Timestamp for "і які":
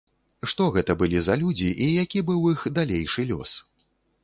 1.87-2.25